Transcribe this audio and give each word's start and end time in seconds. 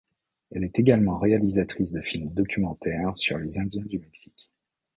Elle 0.49 0.63
est 0.63 0.79
également 0.79 1.19
réalisatrice 1.19 1.91
de 1.91 2.01
films 2.01 2.31
documentaires 2.33 3.15
sur 3.15 3.37
les 3.37 3.59
Indiens 3.59 3.85
du 3.85 3.99
Mexique. 3.99 4.49